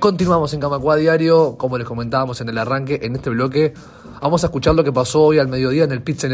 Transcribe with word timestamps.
Continuamos 0.00 0.54
en 0.54 0.60
Camacua 0.60 0.96
Diario, 0.96 1.56
como 1.58 1.76
les 1.76 1.86
comentábamos 1.86 2.40
en 2.40 2.48
el 2.48 2.56
arranque, 2.56 3.00
en 3.02 3.16
este 3.16 3.28
bloque 3.28 3.74
vamos 4.22 4.42
a 4.42 4.46
escuchar 4.46 4.74
lo 4.74 4.82
que 4.82 4.92
pasó 4.92 5.20
hoy 5.20 5.38
al 5.38 5.48
mediodía 5.48 5.84
en 5.84 5.92
el 5.92 6.00
pit 6.00 6.24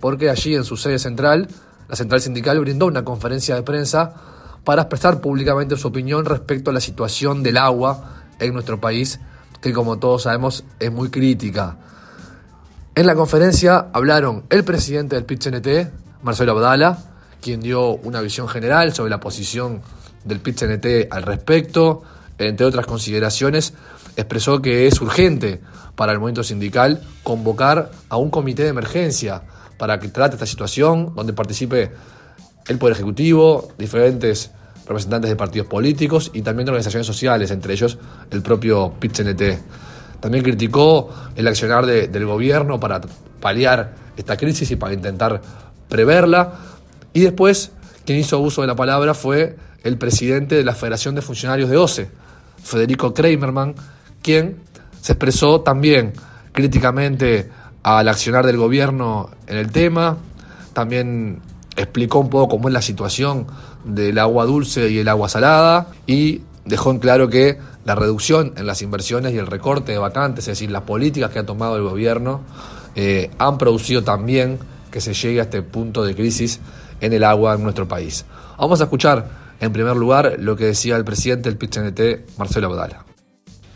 porque 0.00 0.28
allí 0.28 0.56
en 0.56 0.64
su 0.64 0.76
sede 0.76 0.98
central, 0.98 1.46
la 1.88 1.94
central 1.94 2.20
sindical 2.20 2.58
brindó 2.58 2.86
una 2.86 3.04
conferencia 3.04 3.54
de 3.54 3.62
prensa 3.62 4.14
para 4.64 4.82
expresar 4.82 5.20
públicamente 5.20 5.76
su 5.76 5.86
opinión 5.86 6.24
respecto 6.24 6.70
a 6.70 6.74
la 6.74 6.80
situación 6.80 7.44
del 7.44 7.58
agua 7.58 8.24
en 8.40 8.52
nuestro 8.52 8.80
país, 8.80 9.20
que 9.60 9.72
como 9.72 10.00
todos 10.00 10.24
sabemos 10.24 10.64
es 10.80 10.90
muy 10.90 11.08
crítica. 11.08 11.76
En 12.96 13.06
la 13.06 13.14
conferencia 13.14 13.90
hablaron 13.92 14.42
el 14.50 14.64
presidente 14.64 15.14
del 15.14 15.24
pit 15.24 15.46
Marcelo 16.22 16.50
Abdala, 16.50 16.98
quien 17.40 17.60
dio 17.60 17.90
una 17.90 18.20
visión 18.20 18.48
general 18.48 18.92
sobre 18.92 19.10
la 19.10 19.20
posición 19.20 19.82
del 20.24 20.40
pit 20.40 20.60
al 21.12 21.22
respecto, 21.22 22.02
entre 22.38 22.66
otras 22.66 22.86
consideraciones, 22.86 23.74
expresó 24.16 24.62
que 24.62 24.86
es 24.86 25.00
urgente 25.00 25.60
para 25.94 26.12
el 26.12 26.18
movimiento 26.18 26.44
sindical 26.44 27.02
convocar 27.22 27.90
a 28.08 28.16
un 28.16 28.30
comité 28.30 28.62
de 28.62 28.68
emergencia 28.68 29.42
para 29.76 29.98
que 29.98 30.08
trate 30.08 30.34
esta 30.34 30.46
situación, 30.46 31.12
donde 31.14 31.32
participe 31.32 31.90
el 32.66 32.78
Poder 32.78 32.94
Ejecutivo, 32.94 33.68
diferentes 33.78 34.50
representantes 34.86 35.28
de 35.30 35.36
partidos 35.36 35.68
políticos 35.68 36.30
y 36.34 36.42
también 36.42 36.66
de 36.66 36.72
organizaciones 36.72 37.06
sociales, 37.06 37.50
entre 37.50 37.74
ellos 37.74 37.98
el 38.30 38.42
propio 38.42 38.94
PIT-CNT. 38.98 40.20
También 40.20 40.42
criticó 40.42 41.10
el 41.36 41.46
accionar 41.46 41.86
del 41.86 42.26
gobierno 42.26 42.80
para 42.80 43.00
paliar 43.40 43.94
esta 44.16 44.36
crisis 44.36 44.70
y 44.70 44.76
para 44.76 44.94
intentar 44.94 45.40
preverla. 45.88 46.54
Y 47.12 47.20
después, 47.20 47.70
quien 48.04 48.18
hizo 48.18 48.38
uso 48.40 48.62
de 48.62 48.66
la 48.66 48.74
palabra 48.74 49.14
fue 49.14 49.56
el 49.84 49.96
presidente 49.96 50.56
de 50.56 50.64
la 50.64 50.74
Federación 50.74 51.14
de 51.14 51.22
Funcionarios 51.22 51.70
de 51.70 51.76
OCE, 51.76 52.10
Federico 52.62 53.14
Kramerman, 53.14 53.74
quien 54.22 54.56
se 55.00 55.12
expresó 55.12 55.60
también 55.60 56.12
críticamente 56.52 57.50
al 57.82 58.08
accionar 58.08 58.44
del 58.46 58.56
gobierno 58.56 59.30
en 59.46 59.56
el 59.56 59.70
tema, 59.70 60.18
también 60.72 61.40
explicó 61.76 62.18
un 62.18 62.28
poco 62.28 62.48
cómo 62.48 62.68
es 62.68 62.74
la 62.74 62.82
situación 62.82 63.46
del 63.84 64.18
agua 64.18 64.44
dulce 64.44 64.90
y 64.90 64.98
el 64.98 65.08
agua 65.08 65.28
salada 65.28 65.88
y 66.06 66.42
dejó 66.64 66.90
en 66.90 66.98
claro 66.98 67.28
que 67.28 67.58
la 67.84 67.94
reducción 67.94 68.52
en 68.56 68.66
las 68.66 68.82
inversiones 68.82 69.32
y 69.32 69.38
el 69.38 69.46
recorte 69.46 69.92
de 69.92 69.98
vacantes, 69.98 70.44
es 70.44 70.58
decir, 70.58 70.70
las 70.70 70.82
políticas 70.82 71.30
que 71.30 71.38
ha 71.38 71.46
tomado 71.46 71.76
el 71.76 71.82
gobierno, 71.82 72.42
eh, 72.94 73.30
han 73.38 73.56
producido 73.56 74.02
también 74.02 74.58
que 74.90 75.00
se 75.00 75.14
llegue 75.14 75.40
a 75.40 75.44
este 75.44 75.62
punto 75.62 76.04
de 76.04 76.14
crisis 76.14 76.60
en 77.00 77.12
el 77.12 77.24
agua 77.24 77.54
en 77.54 77.62
nuestro 77.62 77.86
país. 77.88 78.24
Vamos 78.58 78.80
a 78.80 78.84
escuchar 78.84 79.47
en 79.60 79.72
primer 79.72 79.96
lugar, 79.96 80.36
lo 80.38 80.56
que 80.56 80.66
decía 80.66 80.96
el 80.96 81.04
presidente 81.04 81.48
del 81.48 81.58
PIT-CNT, 81.58 82.38
Marcelo 82.38 82.68
Abdala. 82.68 83.04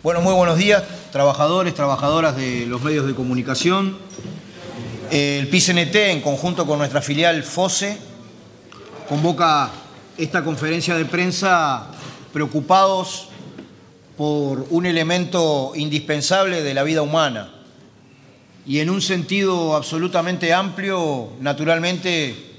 Bueno, 0.02 0.20
muy 0.20 0.34
buenos 0.34 0.58
días, 0.58 0.82
trabajadores, 1.10 1.74
trabajadoras 1.74 2.36
de 2.36 2.66
los 2.66 2.82
medios 2.82 3.06
de 3.06 3.14
comunicación. 3.14 3.98
El 5.10 5.48
PICNT, 5.48 5.94
en 5.94 6.20
conjunto 6.20 6.66
con 6.66 6.78
nuestra 6.78 7.02
filial 7.02 7.42
FOSE, 7.42 7.98
convoca 9.08 9.70
esta 10.16 10.44
conferencia 10.44 10.96
de 10.96 11.04
prensa 11.04 11.86
preocupados 12.32 13.28
por 14.16 14.66
un 14.70 14.86
elemento 14.86 15.72
indispensable 15.74 16.62
de 16.62 16.74
la 16.74 16.82
vida 16.82 17.02
humana. 17.02 17.52
Y 18.64 18.78
en 18.78 18.90
un 18.90 19.02
sentido 19.02 19.74
absolutamente 19.74 20.52
amplio, 20.52 21.30
naturalmente, 21.40 22.51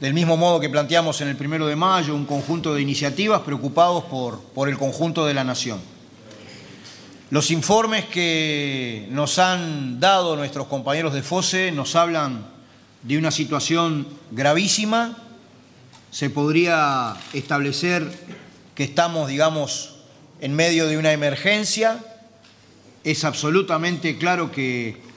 del 0.00 0.14
mismo 0.14 0.36
modo 0.36 0.60
que 0.60 0.68
planteamos 0.68 1.20
en 1.20 1.28
el 1.28 1.36
primero 1.36 1.66
de 1.66 1.76
mayo, 1.76 2.14
un 2.14 2.24
conjunto 2.24 2.74
de 2.74 2.82
iniciativas 2.82 3.40
preocupados 3.42 4.04
por, 4.04 4.40
por 4.40 4.68
el 4.68 4.78
conjunto 4.78 5.26
de 5.26 5.34
la 5.34 5.44
nación. 5.44 5.80
Los 7.30 7.50
informes 7.50 8.06
que 8.06 9.06
nos 9.10 9.38
han 9.38 10.00
dado 10.00 10.36
nuestros 10.36 10.66
compañeros 10.66 11.12
de 11.12 11.22
FOSE 11.22 11.72
nos 11.72 11.94
hablan 11.94 12.46
de 13.02 13.18
una 13.18 13.30
situación 13.30 14.06
gravísima. 14.30 15.16
Se 16.10 16.30
podría 16.30 17.16
establecer 17.34 18.10
que 18.74 18.84
estamos, 18.84 19.28
digamos, 19.28 19.96
en 20.40 20.54
medio 20.54 20.86
de 20.86 20.96
una 20.96 21.12
emergencia. 21.12 21.98
Es 23.04 23.24
absolutamente 23.24 24.16
claro 24.16 24.50
que 24.50 25.07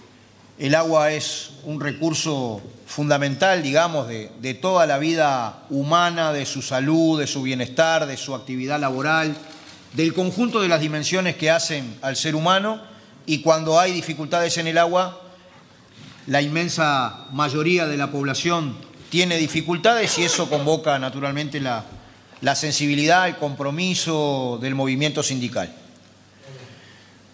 el 0.62 0.76
agua 0.76 1.12
es 1.12 1.54
un 1.64 1.82
recurso 1.82 2.62
fundamental, 2.86 3.64
digamos, 3.64 4.08
de, 4.08 4.54
toda 4.62 4.86
la 4.86 5.00
vida 5.00 5.64
humana, 5.72 6.32
de 6.32 6.46
su 6.46 6.62
salud, 6.62 7.20
de 7.20 7.26
su 7.26 7.42
bienestar, 7.42 8.06
de 8.06 8.16
su 8.16 8.36
actividad 8.36 8.80
laboral, 8.80 9.36
del 9.94 10.14
conjunto 10.14 10.62
de 10.62 10.68
las 10.68 10.80
dimensiones 10.80 11.36
que 11.36 11.50
hacen 11.50 11.98
al 12.04 12.16
ser 12.16 12.36
humano 12.36 12.80
y 13.26 13.42
cuando 13.42 13.80
hay 13.80 13.92
dificultades 13.92 14.56
en 14.60 14.68
el 14.68 14.78
agua, 14.78 15.20
la 16.28 16.44
inmensa 16.44 17.26
mayoría 17.32 17.88
de 17.88 17.98
la 17.98 18.12
población 18.12 18.76
tiene 19.10 19.38
dificultades 19.38 20.16
y 20.20 20.26
eso 20.26 20.48
convoca 20.48 21.00
naturalmente 21.00 21.60
la, 21.60 21.86
sensibilidad, 22.54 23.28
el 23.28 23.38
compromiso 23.38 24.60
del 24.62 24.76
movimiento 24.76 25.24
sindical. 25.24 25.81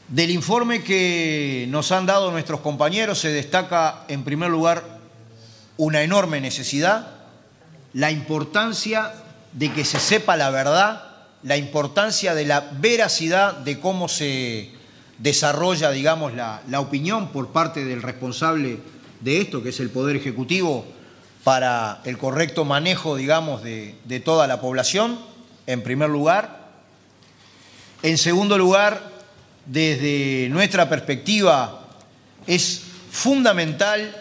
Del 0.07 0.31
informe 0.31 0.83
que 0.83 1.65
nos 1.67 1.91
han 1.91 2.05
dado 2.05 2.31
nuestros 2.31 2.61
compañeros 2.61 3.19
se 3.19 3.27
destaca 3.27 4.05
en 4.07 4.23
primer 4.23 4.49
lugar 4.49 4.81
una 5.75 6.01
enorme 6.01 6.39
necesidad, 6.39 7.07
la 7.91 8.09
importancia 8.09 9.11
de 9.51 9.73
que 9.73 9.83
se 9.83 9.99
sepa 9.99 10.37
la 10.37 10.49
verdad, 10.49 11.03
la 11.43 11.57
importancia 11.57 12.33
de 12.35 12.45
la 12.45 12.69
veracidad 12.79 13.57
de 13.57 13.81
cómo 13.81 14.07
se 14.07 14.71
desarrolla, 15.17 15.91
digamos, 15.91 16.33
la, 16.33 16.61
opinión 16.79 17.33
por 17.33 17.49
parte 17.49 17.83
del 17.83 18.01
responsable 18.01 18.79
de 19.19 19.41
esto, 19.41 19.61
que 19.61 19.69
es 19.69 19.79
el 19.81 19.89
Poder 19.89 20.15
Ejecutivo, 20.15 20.85
para 21.43 21.99
el 22.05 22.17
correcto 22.17 22.63
manejo, 22.63 23.17
digamos, 23.17 23.61
de, 23.61 23.95
de 24.05 24.21
toda 24.21 24.47
la 24.47 24.61
población, 24.61 25.19
en 25.65 25.83
primer 25.83 26.09
lugar. 26.09 26.69
En 28.03 28.17
segundo 28.17 28.57
lugar, 28.57 29.16
desde 29.67 30.47
nuestra 30.49 30.89
perspectiva, 30.89 31.87
es 32.47 32.81
fundamental 33.11 34.15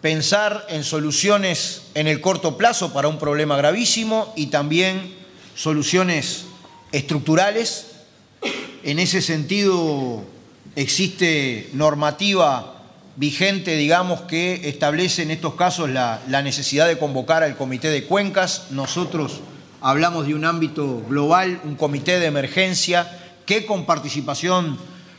pensar 0.00 0.66
en 0.68 0.84
soluciones 0.84 1.82
en 1.94 2.06
el 2.06 2.20
corto 2.20 2.56
plazo 2.56 2.92
para 2.92 3.08
un 3.08 3.18
problema 3.18 3.56
gravísimo 3.56 4.32
y 4.36 4.46
también 4.46 5.14
soluciones 5.54 6.46
estructurales. 6.92 7.86
En 8.84 8.98
ese 8.98 9.20
sentido, 9.20 10.24
existe 10.76 11.68
normativa 11.72 12.74
vigente, 13.16 13.76
digamos, 13.76 14.22
que 14.22 14.68
establece 14.68 15.22
en 15.22 15.32
estos 15.32 15.54
casos 15.54 15.90
la, 15.90 16.20
necesidad 16.42 16.86
de 16.86 16.98
convocar 16.98 17.42
al 17.42 17.56
comité 17.56 17.88
de 17.88 18.04
cuencas. 18.04 18.68
Nosotros 18.70 19.40
hablamos 19.80 20.28
de 20.28 20.34
un 20.34 20.44
ámbito 20.44 21.02
global, 21.08 21.60
un 21.64 21.74
comité 21.74 22.20
de 22.20 22.26
emergencia 22.26 23.27
que 23.48 23.64
con 23.64 23.86
participación 23.86 24.76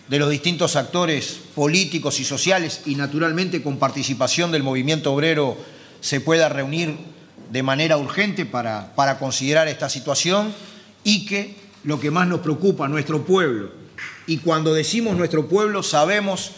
de 0.08 0.20
los 0.20 0.30
distintos 0.30 0.76
actores 0.76 1.40
políticos 1.56 2.20
y 2.20 2.24
sociales 2.24 2.82
y 2.86 2.94
naturalmente 2.94 3.64
con 3.64 3.80
participación 3.80 4.52
del 4.52 4.62
movimiento 4.62 5.12
obrero 5.12 5.58
se 6.00 6.22
pueda 6.22 6.48
reunir 6.48 6.96
de 7.50 7.64
manera 7.64 7.98
urgente 7.98 8.46
para, 8.46 8.94
para 8.94 9.18
considerar 9.18 9.68
esta 9.68 9.90
situación 9.90 10.54
y 11.04 11.26
que 11.26 11.56
lo 11.84 12.00
que 12.00 12.12
más 12.12 12.28
nos 12.28 12.42
preocupa, 12.42 12.88
nuestro 12.88 13.26
pueblo, 13.26 13.72
y 14.28 14.38
cuando 14.38 14.76
decimos 14.76 15.18
nuestro 15.18 15.48
pueblo 15.48 15.82
sabemos 15.82 16.52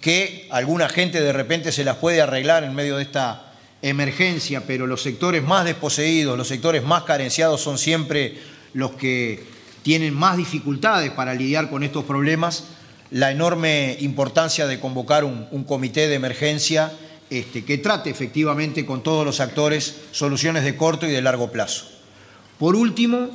que 0.00 0.46
alguna 0.52 0.88
gente 0.88 1.20
de 1.20 1.32
repente 1.32 1.72
se 1.72 1.82
las 1.82 1.96
puede 1.96 2.22
arreglar 2.22 2.62
en 2.62 2.76
medio 2.76 2.96
de 2.96 3.02
esta 3.02 3.54
emergencia, 3.82 4.68
pero 4.68 4.86
los 4.86 5.02
sectores 5.02 5.42
más 5.42 5.64
desposeídos, 5.64 6.38
los 6.38 6.46
sectores 6.46 6.84
más 6.84 7.02
carenciados 7.02 7.60
son 7.60 7.76
siempre 7.76 8.38
los 8.72 8.92
que 8.92 9.57
tienen 9.88 10.12
más 10.12 10.36
dificultades 10.36 11.10
para 11.12 11.32
lidiar 11.32 11.70
con 11.70 11.82
estos 11.82 12.04
problemas 12.04 12.64
la 13.10 13.30
enorme 13.30 13.96
importancia 14.00 14.66
de 14.66 14.78
convocar 14.80 15.24
un, 15.24 15.64
comité 15.64 16.08
de 16.08 16.14
emergencia 16.14 16.92
este, 17.30 17.64
que 17.64 17.78
trate 17.78 18.10
efectivamente 18.10 18.84
con 18.84 19.02
todos 19.02 19.24
los 19.24 19.40
actores 19.40 19.96
soluciones 20.12 20.64
de 20.64 20.76
corto 20.76 21.06
y 21.06 21.10
de 21.10 21.22
largo 21.22 21.50
plazo. 21.50 21.86
Por 22.58 22.76
último, 22.76 23.30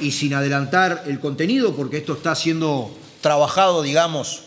y 0.00 0.12
sin 0.12 0.32
adelantar 0.32 1.04
el 1.06 1.20
contenido, 1.20 1.76
porque 1.76 1.98
esto 1.98 2.14
está 2.14 2.34
siendo 2.34 2.90
trabajado, 3.20 3.82
digamos, 3.82 4.44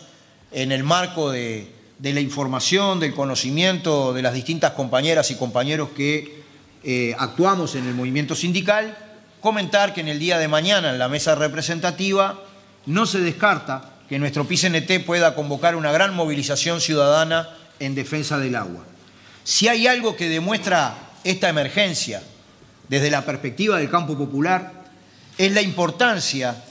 en 0.50 0.72
el 0.72 0.82
marco 0.82 1.30
de, 1.30 1.70
la 2.02 2.18
información, 2.18 2.98
del 2.98 3.14
conocimiento 3.14 4.12
de 4.12 4.22
las 4.22 4.34
distintas 4.34 4.72
compañeras 4.72 5.30
y 5.30 5.36
compañeros 5.36 5.90
que 5.96 6.42
eh, 6.82 7.14
actuamos 7.16 7.76
en 7.76 7.86
el 7.86 7.94
movimiento 7.94 8.34
sindical, 8.34 9.07
comentar 9.48 9.94
que 9.94 10.02
en 10.02 10.08
el 10.08 10.18
día 10.18 10.36
de 10.36 10.46
mañana 10.46 10.90
en 10.90 10.98
la 10.98 11.08
mesa 11.08 11.34
representativa 11.34 12.38
no 12.84 13.06
se 13.06 13.20
descarta 13.20 13.92
que 14.06 14.18
nuestro 14.18 14.44
PCNT 14.44 15.06
pueda 15.06 15.34
convocar 15.34 15.74
una 15.74 15.90
gran 15.90 16.14
movilización 16.14 16.82
ciudadana 16.82 17.48
en 17.80 17.94
defensa 17.94 18.38
del 18.38 18.56
agua. 18.56 18.84
Si 19.44 19.66
hay 19.66 19.86
algo 19.86 20.16
que 20.16 20.28
demuestra 20.28 20.98
esta 21.24 21.48
emergencia 21.48 22.22
desde 22.90 23.10
la 23.10 23.24
perspectiva 23.24 23.78
del 23.78 23.88
campo 23.88 24.18
popular, 24.18 24.84
es 25.38 25.50
la 25.52 25.62
importancia 25.62 26.62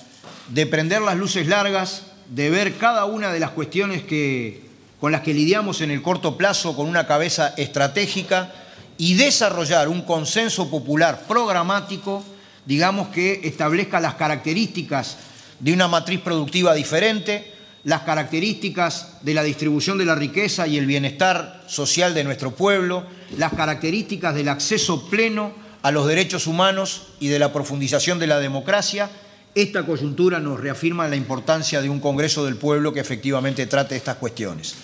de 0.50 0.68
prender 0.68 1.02
las 1.02 1.18
luces 1.18 1.48
largas, 1.48 2.04
de 2.30 2.52
ver 2.52 2.78
cada 2.78 3.06
una 3.06 3.34
de 3.34 3.40
las 3.40 3.50
cuestiones 3.50 4.04
que, 4.04 4.70
con 5.00 5.12
las 5.12 5.22
que 5.22 5.34
lidiamos 5.34 5.82
en 5.82 5.90
el 5.90 6.04
corto 6.04 6.38
plazo 6.38 6.76
con 6.76 6.86
una 6.86 7.08
cabeza 7.08 7.56
estratégica 7.58 8.54
y 9.00 9.16
desarrollar 9.16 9.88
un 9.88 10.04
consenso 10.04 10.70
popular 10.70 11.24
programático, 11.28 12.24
digamos 12.68 13.08
que 13.08 13.40
establezca 13.46 14.02
las 14.02 14.16
características 14.16 15.18
de 15.60 15.74
una 15.74 15.88
matriz 15.88 16.20
productiva 16.20 16.76
diferente, 16.76 17.54
las 17.86 18.02
características 18.02 19.24
de 19.24 19.34
la 19.34 19.44
distribución 19.44 19.98
de 19.98 20.06
la 20.06 20.16
riqueza 20.16 20.68
y 20.68 20.78
el 20.78 20.86
bienestar 20.86 21.64
social 21.68 22.14
de 22.14 22.26
nuestro 22.26 22.52
pueblo, 22.52 23.06
las 23.38 23.54
características 23.54 24.36
del 24.36 24.50
acceso 24.50 25.10
pleno 25.10 25.54
a 25.82 25.92
los 25.92 26.06
derechos 26.08 26.46
humanos 26.46 27.04
y 27.22 27.30
de 27.30 27.40
la 27.40 27.54
profundización 27.54 28.20
de 28.20 28.28
la 28.28 28.40
democracia, 28.40 29.10
esta 29.56 29.86
coyuntura 29.86 30.40
nos 30.40 30.60
reafirma 30.60 31.08
la 31.08 31.16
importancia 31.16 31.82
de 31.82 31.90
un 31.90 32.02
Congreso 32.02 32.44
del 32.44 32.58
Pueblo 32.58 32.94
que 32.94 33.00
efectivamente 33.00 33.66
trate 33.66 33.96
estas 33.96 34.18
cuestiones. 34.18 34.76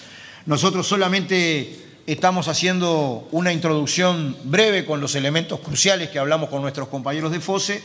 Nosotros 0.46 0.88
solamente 0.88 1.83
estamos 2.06 2.48
haciendo 2.48 3.28
una 3.32 3.54
introducción 3.54 4.36
breve 4.44 4.86
con 4.86 5.00
los 5.00 5.16
elementos 5.16 5.60
cruciales 5.60 6.10
que 6.10 6.20
hablamos 6.20 6.50
con 6.50 6.62
nuestros 6.62 6.88
compañeros 6.90 7.32
de 7.32 7.40
FOSE. 7.40 7.82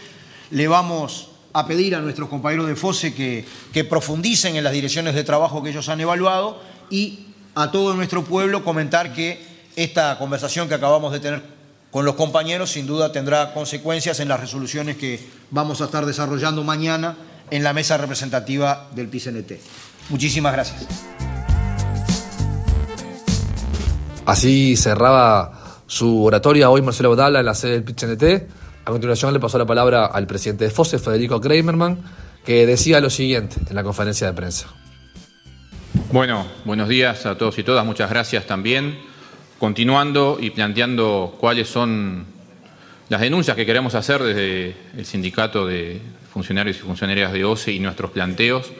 Le 0.50 0.66
vamos 0.66 1.28
a 1.52 1.66
pedir 1.66 1.94
a 1.94 2.00
nuestros 2.00 2.28
compañeros 2.28 2.66
de 2.66 2.76
FOSE 2.76 3.14
que, 3.14 3.84
profundicen 3.84 4.56
en 4.56 4.64
las 4.64 4.72
direcciones 4.72 5.14
de 5.14 5.24
trabajo 5.24 5.62
que 5.62 5.70
ellos 5.70 5.88
han 5.88 6.00
evaluado 6.00 6.60
y 6.90 7.26
a 7.54 7.70
todo 7.70 7.94
nuestro 7.94 8.24
pueblo 8.24 8.64
comentar 8.64 9.12
que 9.12 9.40
esta 9.76 10.18
conversación 10.18 10.68
que 10.68 10.74
acabamos 10.74 11.12
de 11.12 11.20
tener 11.20 11.42
con 11.90 12.04
los 12.04 12.16
compañeros 12.16 12.70
sin 12.70 12.86
duda 12.86 13.12
tendrá 13.12 13.54
consecuencias 13.54 14.20
en 14.20 14.28
las 14.28 14.40
resoluciones 14.40 14.96
que 14.96 15.24
vamos 15.50 15.80
a 15.80 15.86
estar 15.86 16.04
desarrollando 16.04 16.62
mañana 16.64 17.16
en 17.50 17.62
la 17.62 17.72
mesa 17.72 17.96
representativa 17.96 18.88
del 18.94 19.08
PCNT. 19.08 19.52
Muchísimas 20.10 20.52
gracias. 20.52 21.17
Así 24.28 24.76
cerraba 24.76 25.80
su 25.86 26.22
oratoria 26.22 26.68
hoy 26.68 26.82
Marcelo 26.82 27.08
Bodala 27.08 27.40
en 27.40 27.46
la 27.46 27.54
sede 27.54 27.80
del 27.80 27.82
PCNT. 27.82 28.46
A 28.84 28.90
continuación 28.90 29.32
le 29.32 29.40
pasó 29.40 29.56
la 29.56 29.64
palabra 29.64 30.04
al 30.04 30.26
presidente 30.26 30.64
de 30.64 30.70
FOSE, 30.70 30.98
Federico 30.98 31.40
Kramerman, 31.40 32.02
que 32.44 32.66
decía 32.66 33.00
lo 33.00 33.08
siguiente 33.08 33.56
en 33.66 33.74
la 33.74 33.82
conferencia 33.82 34.26
de 34.26 34.34
prensa. 34.34 34.68
Bueno, 36.12 36.46
buenos 36.66 36.90
días 36.90 37.24
a 37.24 37.38
todos 37.38 37.58
y 37.58 37.62
todas, 37.62 37.86
muchas 37.86 38.10
gracias 38.10 38.46
también. 38.46 38.98
Continuando 39.58 40.36
y 40.38 40.50
planteando 40.50 41.34
cuáles 41.40 41.70
son 41.70 42.26
las 43.08 43.22
denuncias 43.22 43.56
que 43.56 43.64
queremos 43.64 43.94
hacer 43.94 44.22
desde 44.22 44.76
el 44.94 45.06
sindicato 45.06 45.66
de 45.66 46.02
funcionarios 46.30 46.76
y 46.76 46.80
funcionarias 46.80 47.32
de 47.32 47.46
OCE 47.46 47.72
y 47.72 47.78
nuestros 47.78 48.10
planteos, 48.10 48.72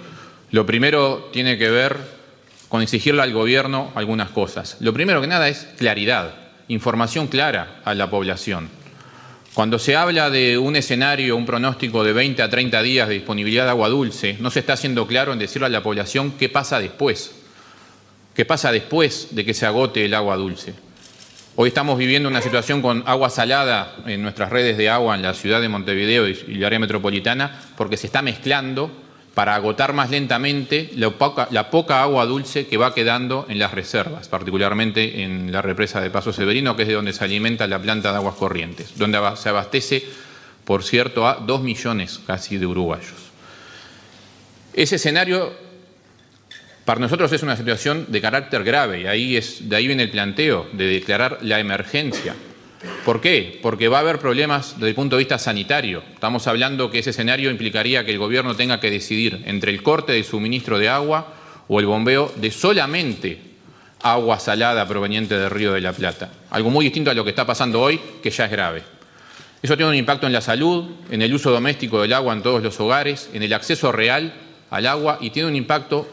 lo 0.51 0.67
primero 0.67 1.31
tiene 1.33 1.57
que 1.57 1.71
ver 1.71 2.18
con 2.69 2.83
exigirle 2.83 3.23
al 3.23 3.33
gobierno 3.33 3.93
algunas 3.95 4.31
cosas. 4.31 4.77
Lo 4.81 4.93
primero 4.93 5.21
que 5.21 5.27
nada 5.27 5.49
es 5.49 5.69
claridad, 5.79 6.35
información 6.69 7.27
clara 7.27 7.81
a 7.85 7.95
la 7.95 8.11
población. 8.11 8.69
Cuando 9.55 9.79
se 9.79 9.97
habla 9.97 10.31
de 10.31 10.59
un 10.59 10.77
escenario, 10.77 11.37
un 11.37 11.47
pronóstico 11.47 12.05
de 12.05 12.13
20 12.13 12.43
a 12.43 12.51
30 12.51 12.83
días 12.83 13.09
de 13.09 13.15
disponibilidad 13.15 13.65
de 13.65 13.71
agua 13.71 13.89
dulce, 13.89 14.37
no 14.39 14.51
se 14.51 14.61
está 14.61 14.75
haciendo 14.75 15.07
claro 15.07 15.33
en 15.33 15.39
decirle 15.39 15.67
a 15.67 15.71
la 15.71 15.83
población 15.83 16.33
qué 16.39 16.49
pasa 16.49 16.79
después, 16.79 17.35
qué 18.35 18.45
pasa 18.45 18.71
después 18.71 19.29
de 19.33 19.45
que 19.45 19.55
se 19.55 19.67
agote 19.67 20.05
el 20.05 20.15
agua 20.15 20.37
dulce. 20.37 20.75
Hoy 21.57 21.71
estamos 21.71 21.99
viviendo 21.99 22.29
una 22.29 22.41
situación 22.41 22.81
con 22.83 23.03
agua 23.05 23.31
salada 23.31 23.97
en 24.07 24.23
nuestras 24.23 24.51
redes 24.51 24.77
de 24.77 24.91
agua 24.91 25.17
en 25.17 25.23
la 25.23 25.35
ciudad 25.35 25.61
de 25.61 25.69
Montevideo 25.69 26.29
y 26.29 26.55
la 26.55 26.69
área 26.69 26.79
metropolitana 26.79 27.61
porque 27.77 27.97
se 27.97 28.07
está 28.07 28.23
mezclando 28.23 29.08
para 29.39 29.55
agotar 29.55 29.93
más 29.93 30.11
lentamente 30.11 30.91
la 30.97 31.11
poca, 31.71 32.03
agua 32.03 32.27
dulce 32.27 32.67
que 32.67 32.77
va 32.77 32.93
quedando 32.93 33.47
en 33.49 33.61
las 33.61 33.71
reservas, 33.71 34.27
particularmente 34.27 35.23
en 35.23 35.53
la 35.53 35.63
represa 35.63 36.01
de 36.01 36.11
Paso 36.11 36.33
Severino, 36.33 36.75
que 36.75 36.83
es 36.83 36.89
de 36.89 36.95
donde 36.95 37.13
se 37.13 37.23
alimenta 37.23 37.69
la 37.69 37.81
planta 37.81 38.11
de 38.11 38.17
aguas 38.17 38.35
corrientes, 38.35 38.99
donde 38.99 39.21
se 39.37 39.49
abastece, 39.49 40.05
por 40.65 40.83
cierto, 40.83 41.29
a 41.29 41.37
dos 41.37 41.63
millones 41.63 42.19
casi 42.27 42.59
de 42.59 42.67
uruguayos. 42.67 43.15
Ese 44.75 44.97
escenario 44.97 45.53
para 46.85 46.99
nosotros 46.99 47.31
es 47.31 47.45
una 47.45 47.57
situación 47.57 48.07
de 48.09 48.21
carácter 48.21 48.65
grave 48.65 49.03
y 49.03 49.07
ahí 49.07 49.37
es, 49.37 49.69
de 49.69 49.77
ahí 49.77 49.87
viene 49.87 50.03
el 50.03 50.11
planteo 50.11 50.67
de 50.73 50.87
declarar 50.87 51.39
la 51.43 51.61
emergencia 51.61 52.35
¿Por 53.05 53.21
qué? 53.21 53.59
Porque 53.63 53.89
va 53.89 53.99
a 53.99 54.01
haber 54.01 54.19
problemas 54.19 54.75
desde 54.75 54.91
el 54.91 54.95
punto 54.95 55.17
de 55.17 55.21
vista 55.21 55.39
sanitario. 55.39 56.03
Estamos 56.15 56.47
hablando 56.47 56.91
que 56.91 57.01
ese 57.01 57.11
escenario 57.11 57.51
implicaría 57.51 58.05
que 58.05 58.13
el 58.13 58.19
gobierno 58.19 58.55
tenga 58.55 58.81
que 58.81 58.91
decidir 58.91 59.43
entre 59.47 59.73
el 59.73 59.83
corte 59.83 60.13
del 60.13 60.25
suministro 60.25 60.79
de 60.79 60.89
agua 60.89 61.35
o 61.67 61.81
el 61.81 61.87
bombeo 61.87 62.33
de 62.37 62.51
solamente 62.51 63.41
agua 64.03 64.39
salada 64.39 64.87
proveniente 64.87 65.37
del 65.37 65.51
Río 65.51 65.73
de 65.73 65.81
la 65.81 65.93
Plata. 65.93 66.31
Algo 66.51 66.71
muy 66.71 66.85
distinto 66.85 67.11
a 67.11 67.15
lo 67.15 67.25
que 67.25 67.31
está 67.31 67.45
pasando 67.45 67.81
hoy, 67.81 68.01
que 68.23 68.31
ya 68.31 68.45
es 68.45 68.51
grave. 68.51 68.83
Eso 69.61 69.77
tiene 69.77 69.91
un 69.91 69.97
impacto 69.97 70.27
en 70.27 70.33
la 70.33 70.41
salud, 70.41 70.85
en 71.11 71.21
el 71.21 71.35
uso 71.35 71.51
doméstico 71.51 72.01
del 72.01 72.13
agua 72.13 72.33
en 72.33 72.43
todos 72.43 72.63
los 72.63 72.79
hogares, 72.79 73.29
en 73.33 73.43
el 73.43 73.53
acceso 73.53 73.91
real 73.91 74.33
al 74.71 74.87
agua 74.87 75.19
y 75.21 75.31
tiene 75.31 75.49
un 75.49 75.57
impacto 75.57 76.09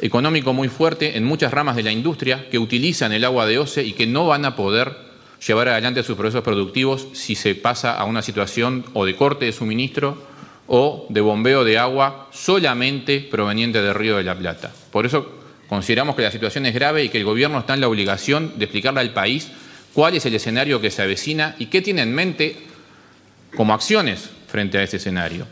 económico 0.00 0.52
muy 0.52 0.68
fuerte 0.68 1.16
en 1.16 1.24
muchas 1.24 1.52
ramas 1.52 1.74
de 1.74 1.82
la 1.82 1.90
industria 1.90 2.48
que 2.48 2.58
utilizan 2.58 3.12
el 3.12 3.24
agua 3.24 3.46
de 3.46 3.58
OCE 3.58 3.82
y 3.84 3.92
que 3.94 4.06
no 4.06 4.26
van 4.26 4.44
a 4.44 4.54
poder 4.54 5.11
llevar 5.46 5.68
adelante 5.68 6.02
sus 6.02 6.16
procesos 6.16 6.44
productivos 6.44 7.08
si 7.12 7.34
se 7.34 7.54
pasa 7.54 7.96
a 7.96 8.04
una 8.04 8.22
situación 8.22 8.84
o 8.92 9.04
de 9.04 9.16
corte 9.16 9.46
de 9.46 9.52
suministro 9.52 10.22
o 10.68 11.06
de 11.08 11.20
bombeo 11.20 11.64
de 11.64 11.78
agua 11.78 12.28
solamente 12.32 13.20
proveniente 13.20 13.82
del 13.82 13.94
Río 13.94 14.16
de 14.16 14.24
la 14.24 14.36
Plata. 14.36 14.72
Por 14.90 15.04
eso 15.06 15.40
consideramos 15.68 16.14
que 16.14 16.22
la 16.22 16.30
situación 16.30 16.66
es 16.66 16.74
grave 16.74 17.04
y 17.04 17.08
que 17.08 17.18
el 17.18 17.24
Gobierno 17.24 17.58
está 17.58 17.74
en 17.74 17.80
la 17.80 17.88
obligación 17.88 18.52
de 18.56 18.64
explicarle 18.64 19.00
al 19.00 19.12
país 19.12 19.50
cuál 19.92 20.14
es 20.14 20.24
el 20.26 20.34
escenario 20.34 20.80
que 20.80 20.90
se 20.90 21.02
avecina 21.02 21.56
y 21.58 21.66
qué 21.66 21.82
tiene 21.82 22.02
en 22.02 22.14
mente 22.14 22.56
como 23.56 23.74
acciones 23.74 24.30
frente 24.46 24.78
a 24.78 24.82
ese 24.82 24.98
escenario. 24.98 25.46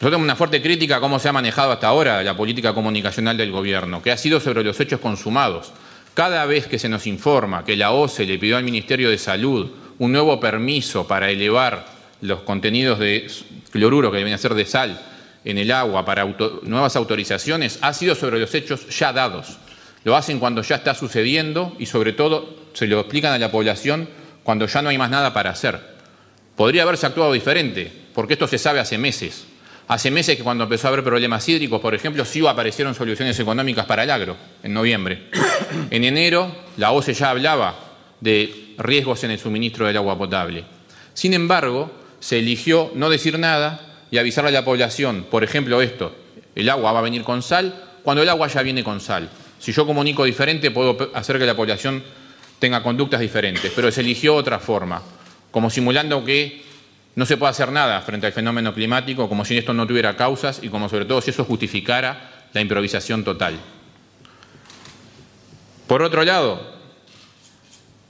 Nosotros 0.00 0.12
tenemos 0.12 0.24
una 0.24 0.36
fuerte 0.36 0.62
crítica 0.62 0.96
a 0.96 1.00
cómo 1.00 1.18
se 1.18 1.28
ha 1.28 1.32
manejado 1.32 1.72
hasta 1.72 1.88
ahora 1.88 2.22
la 2.22 2.36
política 2.36 2.72
comunicacional 2.72 3.36
del 3.36 3.52
Gobierno, 3.52 4.02
que 4.02 4.10
ha 4.10 4.16
sido 4.16 4.40
sobre 4.40 4.64
los 4.64 4.80
hechos 4.80 4.98
consumados 4.98 5.72
cada 6.14 6.44
vez 6.46 6.66
que 6.66 6.78
se 6.78 6.88
nos 6.88 7.06
informa 7.06 7.64
que 7.64 7.76
la 7.76 7.92
OCE 7.92 8.26
le 8.26 8.38
pidió 8.38 8.56
al 8.56 8.64
Ministerio 8.64 9.10
de 9.10 9.18
Salud 9.18 9.70
un 9.98 10.12
nuevo 10.12 10.40
permiso 10.40 11.06
para 11.06 11.30
elevar 11.30 11.86
los 12.20 12.40
contenidos 12.40 12.98
de 12.98 13.30
cloruro 13.70 14.10
que 14.10 14.18
deben 14.18 14.38
ser 14.38 14.54
de 14.54 14.66
sal 14.66 15.00
en 15.44 15.58
el 15.58 15.70
agua 15.70 16.04
para 16.04 16.24
nuevas 16.62 16.96
autorizaciones, 16.96 17.78
ha 17.80 17.92
sido 17.94 18.14
sobre 18.14 18.38
los 18.38 18.54
hechos 18.54 18.86
ya 18.98 19.12
dados. 19.12 19.58
Lo 20.04 20.16
hacen 20.16 20.38
cuando 20.38 20.62
ya 20.62 20.76
está 20.76 20.94
sucediendo 20.94 21.74
y 21.78 21.86
sobre 21.86 22.12
todo 22.12 22.56
se 22.72 22.86
lo 22.86 23.00
explican 23.00 23.32
a 23.32 23.38
la 23.38 23.50
población 23.50 24.08
cuando 24.42 24.66
ya 24.66 24.82
no 24.82 24.88
hay 24.88 24.98
más 24.98 25.10
nada 25.10 25.32
para 25.32 25.50
hacer. 25.50 25.78
Podría 26.56 26.82
haberse 26.82 27.06
actuado 27.06 27.32
diferente, 27.32 27.90
porque 28.14 28.34
esto 28.34 28.46
se 28.46 28.58
sabe 28.58 28.80
hace 28.80 28.98
meses. 28.98 29.46
Hace 29.88 30.10
meses 30.10 30.36
que 30.36 30.44
cuando 30.44 30.64
empezó 30.64 30.86
a 30.86 30.90
haber 30.90 31.02
problemas 31.02 31.48
hídricos, 31.48 31.80
por 31.80 31.94
ejemplo, 31.94 32.24
sí 32.24 32.46
aparecieron 32.46 32.94
soluciones 32.94 33.38
económicas 33.40 33.86
para 33.86 34.04
el 34.04 34.10
agro, 34.10 34.36
en 34.62 34.72
noviembre. 34.72 35.28
En 35.90 36.04
enero, 36.04 36.54
la 36.76 36.92
OCE 36.92 37.14
ya 37.14 37.30
hablaba 37.30 37.74
de 38.20 38.74
riesgos 38.78 39.24
en 39.24 39.30
el 39.30 39.38
suministro 39.38 39.86
del 39.86 39.96
agua 39.96 40.18
potable. 40.18 40.64
Sin 41.14 41.34
embargo, 41.34 41.90
se 42.18 42.38
eligió 42.38 42.90
no 42.94 43.10
decir 43.10 43.38
nada 43.38 44.04
y 44.10 44.18
avisarle 44.18 44.50
a 44.50 44.52
la 44.52 44.64
población, 44.64 45.26
por 45.30 45.44
ejemplo, 45.44 45.80
esto, 45.82 46.14
el 46.54 46.68
agua 46.68 46.92
va 46.92 46.98
a 46.98 47.02
venir 47.02 47.22
con 47.22 47.42
sal, 47.42 47.74
cuando 48.02 48.22
el 48.22 48.28
agua 48.28 48.48
ya 48.48 48.62
viene 48.62 48.82
con 48.82 49.00
sal. 49.00 49.28
Si 49.58 49.72
yo 49.72 49.86
comunico 49.86 50.24
diferente, 50.24 50.70
puedo 50.70 51.10
hacer 51.14 51.38
que 51.38 51.46
la 51.46 51.54
población 51.54 52.02
tenga 52.58 52.82
conductas 52.82 53.20
diferentes, 53.20 53.72
pero 53.74 53.90
se 53.90 54.00
eligió 54.00 54.34
otra 54.34 54.58
forma, 54.58 55.02
como 55.50 55.70
simulando 55.70 56.24
que 56.24 56.62
no 57.14 57.26
se 57.26 57.36
puede 57.36 57.50
hacer 57.50 57.72
nada 57.72 58.00
frente 58.02 58.26
al 58.26 58.32
fenómeno 58.32 58.72
climático 58.72 59.28
como 59.28 59.44
si 59.44 59.58
esto 59.58 59.74
no 59.74 59.86
tuviera 59.86 60.16
causas 60.16 60.60
y 60.62 60.68
como 60.68 60.88
sobre 60.88 61.04
todo 61.04 61.20
si 61.20 61.30
eso 61.30 61.44
justificara 61.44 62.46
la 62.52 62.60
improvisación 62.60 63.24
total. 63.24 63.58
Por 65.90 66.04
otro 66.04 66.22
lado, 66.22 66.60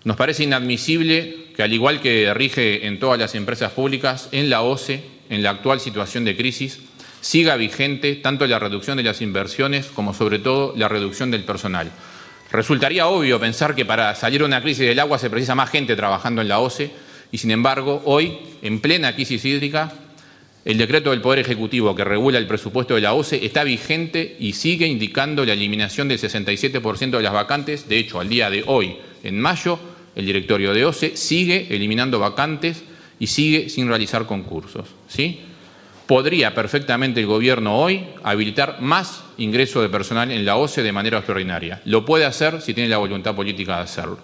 nos 0.05 0.15
parece 0.19 0.45
inadmisible 0.45 1.47
que 1.57 1.63
al 1.63 1.73
igual 1.73 2.03
que 2.03 2.31
rige 2.35 2.87
en 2.87 2.99
todas 2.99 3.19
las 3.19 3.35
empresas 3.35 3.73
públicas, 3.73 4.29
en 4.33 4.51
la 4.51 4.61
OCE, 4.61 5.03
en 5.31 5.43
la 5.43 5.49
actual 5.49 5.81
situación 5.81 6.27
de 6.27 6.37
crisis, 6.37 6.81
siga 7.23 7.57
vigente 7.57 8.17
tanto 8.17 8.47
la 8.47 8.59
reducción 8.59 8.99
de 8.99 9.03
las 9.03 9.23
inversiones 9.23 9.87
como 9.87 10.13
sobre 10.13 10.39
todo 10.39 10.75
la 10.77 10.89
reducción 10.89 11.31
del 11.31 11.45
personal. 11.45 11.91
Resultaría 12.53 13.07
obvio 13.07 13.41
pensar 13.41 13.75
que 13.75 13.87
para 13.87 14.15
salir 14.15 14.41
de 14.41 14.45
una 14.49 14.61
crisis 14.61 14.87
del 14.87 15.01
agua 15.01 15.19
se 15.19 15.31
precisa 15.31 15.55
más 15.55 15.71
gente 15.71 15.97
trabajando 15.97 16.43
en 16.43 16.49
la 16.49 16.59
OCE 16.59 16.91
y 17.33 17.39
sin 17.39 17.51
embargo, 17.51 18.03
hoy, 18.05 18.41
en 18.61 18.81
plena 18.81 19.15
crisis 19.15 19.43
hídrica, 19.47 19.91
el 20.65 20.79
decreto 20.79 21.11
del 21.11 21.21
Poder 21.21 21.39
Ejecutivo 21.39 21.95
que 21.95 22.05
regula 22.05 22.39
el 22.39 22.47
presupuesto 22.47 22.95
de 22.95 23.01
la 23.01 23.15
OCE 23.15 23.45
está 23.45 23.65
vigente 23.65 24.37
y 24.39 24.53
sigue 24.53 24.87
indicando 24.87 25.45
la 25.45 25.55
eliminación 25.55 26.09
del 26.09 26.19
67% 26.19 27.11
de 27.11 27.23
las 27.23 27.33
vacantes. 27.33 27.89
De 27.89 27.99
hecho, 27.99 28.21
al 28.21 28.29
día 28.29 28.51
de 28.51 28.65
hoy, 28.67 28.97
en 29.23 29.41
mayo, 29.41 29.79
el 30.15 30.27
directorio 30.27 30.75
de 30.75 30.85
OCE 30.85 31.17
sigue 31.17 31.67
eliminando 31.71 32.19
vacantes 32.19 32.85
y 33.19 33.27
sigue 33.27 33.69
sin 33.69 33.89
realizar 33.89 34.27
concursos. 34.27 34.89
¿sí? 35.09 35.41
podría 36.11 36.53
perfectamente 36.53 37.21
el 37.21 37.27
gobierno 37.27 37.79
hoy 37.79 38.05
habilitar 38.25 38.81
más 38.81 39.23
ingreso 39.39 39.81
de 39.81 39.89
personal 39.89 40.33
en 40.33 40.45
la 40.45 40.57
OCE 40.57 40.83
de 40.83 40.91
manera 40.91 41.19
extraordinaria. 41.19 41.81
Lo 41.85 42.05
puede 42.05 42.25
hacer 42.25 42.61
si 42.63 42.75
tiene 42.75 42.91
la 42.91 42.99
voluntad 42.99 43.37
política 43.37 43.77
de 43.77 43.83
hacerlo. 43.85 44.19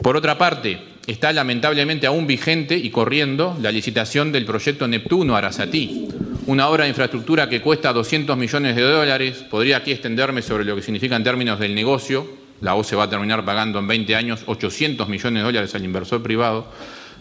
Por 0.00 0.16
otra 0.16 0.38
parte, 0.38 0.80
está 1.06 1.32
lamentablemente 1.32 2.06
aún 2.06 2.26
vigente 2.26 2.76
y 2.76 2.90
corriendo 2.90 3.56
la 3.60 3.70
licitación 3.70 4.32
del 4.32 4.44
proyecto 4.44 4.88
Neptuno 4.88 5.36
Arasatí, 5.36 6.08
una 6.46 6.68
obra 6.68 6.84
de 6.84 6.90
infraestructura 6.90 7.48
que 7.48 7.60
cuesta 7.60 7.92
200 7.92 8.36
millones 8.36 8.76
de 8.76 8.82
dólares. 8.82 9.44
Podría 9.50 9.78
aquí 9.78 9.92
extenderme 9.92 10.42
sobre 10.42 10.64
lo 10.64 10.76
que 10.76 10.82
significa 10.82 11.16
en 11.16 11.24
términos 11.24 11.58
del 11.58 11.74
negocio. 11.74 12.26
La 12.60 12.74
OCE 12.74 12.96
va 12.96 13.04
a 13.04 13.10
terminar 13.10 13.44
pagando 13.44 13.78
en 13.78 13.86
20 13.86 14.16
años 14.16 14.42
800 14.46 15.08
millones 15.08 15.42
de 15.42 15.44
dólares 15.44 15.74
al 15.74 15.84
inversor 15.84 16.22
privado. 16.22 16.70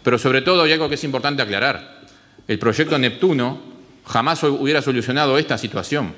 Pero 0.03 0.17
sobre 0.17 0.41
todo 0.41 0.63
hay 0.63 0.71
algo 0.71 0.87
que 0.87 0.95
es 0.95 1.03
importante 1.03 1.41
aclarar. 1.41 2.01
El 2.47 2.59
proyecto 2.59 2.97
Neptuno 2.97 3.59
jamás 4.05 4.43
hubiera 4.43 4.81
solucionado 4.81 5.37
esta 5.37 5.57
situación. 5.57 6.13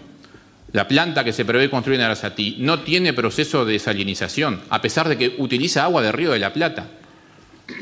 La 0.73 0.87
planta 0.87 1.23
que 1.23 1.31
se 1.31 1.45
prevé 1.45 1.69
construir 1.69 1.99
en 1.99 2.05
Arasatí 2.05 2.57
no 2.59 2.81
tiene 2.81 3.13
proceso 3.13 3.63
de 3.63 3.73
desalinización, 3.73 4.61
a 4.69 4.81
pesar 4.81 5.07
de 5.07 5.17
que 5.17 5.35
utiliza 5.37 5.85
agua 5.85 6.01
del 6.01 6.11
río 6.11 6.31
de 6.31 6.39
la 6.39 6.51
Plata. 6.51 6.87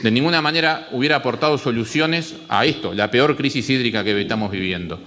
De 0.01 0.11
ninguna 0.11 0.41
manera 0.41 0.87
hubiera 0.91 1.17
aportado 1.17 1.57
soluciones 1.57 2.35
a 2.49 2.65
esto, 2.65 2.93
la 2.93 3.11
peor 3.11 3.37
crisis 3.37 3.69
hídrica 3.69 4.03
que 4.03 4.19
estamos 4.19 4.51
viviendo. 4.51 4.99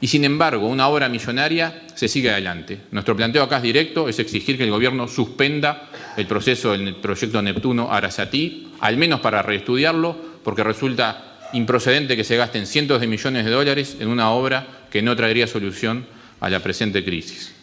Y 0.00 0.08
sin 0.08 0.24
embargo, 0.24 0.66
una 0.66 0.88
obra 0.88 1.08
millonaria 1.08 1.82
se 1.94 2.08
sigue 2.08 2.30
adelante. 2.30 2.80
Nuestro 2.90 3.14
planteo 3.14 3.44
acá 3.44 3.58
es 3.58 3.62
directo, 3.62 4.08
es 4.08 4.18
exigir 4.18 4.56
que 4.56 4.64
el 4.64 4.70
Gobierno 4.70 5.06
suspenda 5.06 5.90
el 6.16 6.26
proceso 6.26 6.72
del 6.72 6.96
proyecto 6.96 7.40
Neptuno 7.40 7.92
Arasatí, 7.92 8.72
al 8.80 8.96
menos 8.96 9.20
para 9.20 9.42
reestudiarlo, 9.42 10.16
porque 10.42 10.64
resulta 10.64 11.38
improcedente 11.52 12.16
que 12.16 12.24
se 12.24 12.36
gasten 12.36 12.66
cientos 12.66 13.00
de 13.00 13.06
millones 13.06 13.44
de 13.44 13.50
dólares 13.52 13.96
en 14.00 14.08
una 14.08 14.30
obra 14.30 14.66
que 14.90 15.02
no 15.02 15.14
traería 15.14 15.46
solución 15.46 16.06
a 16.40 16.50
la 16.50 16.60
presente 16.60 17.04
crisis. 17.04 17.54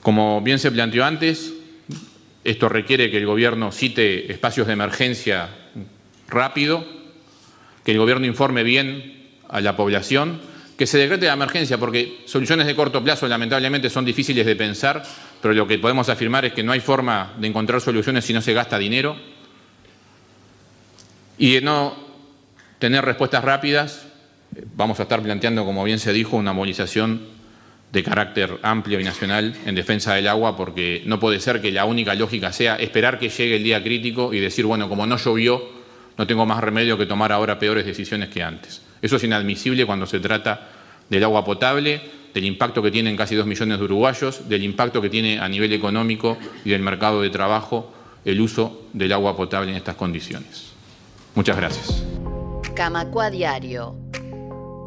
Como 0.00 0.40
bien 0.40 0.58
se 0.58 0.70
planteó 0.70 1.04
antes, 1.04 1.52
esto 2.46 2.68
requiere 2.68 3.10
que 3.10 3.16
el 3.16 3.26
Gobierno 3.26 3.72
cite 3.72 4.30
espacios 4.30 4.68
de 4.68 4.74
emergencia 4.74 5.48
rápido, 6.28 6.86
que 7.84 7.90
el 7.90 7.98
Gobierno 7.98 8.24
informe 8.24 8.62
bien 8.62 9.30
a 9.48 9.60
la 9.60 9.76
población, 9.76 10.40
que 10.78 10.86
se 10.86 10.96
decrete 10.96 11.26
la 11.26 11.32
emergencia, 11.32 11.76
porque 11.76 12.22
soluciones 12.26 12.68
de 12.68 12.76
corto 12.76 13.02
plazo 13.02 13.26
lamentablemente 13.26 13.90
son 13.90 14.04
difíciles 14.04 14.46
de 14.46 14.54
pensar, 14.54 15.02
pero 15.42 15.54
lo 15.54 15.66
que 15.66 15.78
podemos 15.78 16.08
afirmar 16.08 16.44
es 16.44 16.52
que 16.52 16.62
no 16.62 16.70
hay 16.70 16.78
forma 16.78 17.34
de 17.36 17.48
encontrar 17.48 17.80
soluciones 17.80 18.24
si 18.24 18.32
no 18.32 18.40
se 18.40 18.52
gasta 18.52 18.78
dinero. 18.78 19.16
Y 21.38 21.54
de 21.54 21.60
no 21.62 21.96
tener 22.78 23.04
respuestas 23.04 23.42
rápidas, 23.42 24.06
vamos 24.76 25.00
a 25.00 25.02
estar 25.02 25.20
planteando, 25.20 25.64
como 25.64 25.82
bien 25.82 25.98
se 25.98 26.12
dijo, 26.12 26.36
una 26.36 26.52
movilización 26.52 27.35
de 27.92 28.02
carácter 28.02 28.58
amplio 28.62 29.00
y 29.00 29.04
nacional 29.04 29.54
en 29.64 29.74
defensa 29.74 30.14
del 30.14 30.28
agua, 30.28 30.56
porque 30.56 31.02
no 31.06 31.20
puede 31.20 31.40
ser 31.40 31.60
que 31.60 31.72
la 31.72 31.84
única 31.84 32.14
lógica 32.14 32.52
sea 32.52 32.76
esperar 32.76 33.18
que 33.18 33.28
llegue 33.28 33.56
el 33.56 33.64
día 33.64 33.82
crítico 33.82 34.34
y 34.34 34.40
decir, 34.40 34.66
bueno, 34.66 34.88
como 34.88 35.06
no 35.06 35.16
llovió, 35.16 35.62
no 36.18 36.26
tengo 36.26 36.46
más 36.46 36.60
remedio 36.60 36.98
que 36.98 37.06
tomar 37.06 37.32
ahora 37.32 37.58
peores 37.58 37.86
decisiones 37.86 38.28
que 38.28 38.42
antes. 38.42 38.82
Eso 39.02 39.16
es 39.16 39.24
inadmisible 39.24 39.86
cuando 39.86 40.06
se 40.06 40.20
trata 40.20 40.68
del 41.08 41.24
agua 41.24 41.44
potable, 41.44 42.00
del 42.34 42.44
impacto 42.44 42.82
que 42.82 42.90
tienen 42.90 43.16
casi 43.16 43.34
dos 43.34 43.46
millones 43.46 43.78
de 43.78 43.84
uruguayos, 43.84 44.48
del 44.48 44.62
impacto 44.62 45.00
que 45.00 45.08
tiene 45.08 45.38
a 45.38 45.48
nivel 45.48 45.72
económico 45.72 46.36
y 46.64 46.70
del 46.70 46.82
mercado 46.82 47.22
de 47.22 47.30
trabajo 47.30 47.92
el 48.24 48.40
uso 48.40 48.88
del 48.92 49.12
agua 49.12 49.36
potable 49.36 49.70
en 49.70 49.76
estas 49.76 49.94
condiciones. 49.94 50.72
Muchas 51.34 51.56
gracias. 51.56 52.04
Camacua 52.74 53.30
Diario. 53.30 53.96